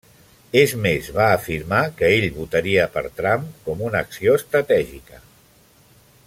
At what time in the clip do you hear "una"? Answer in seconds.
3.91-4.01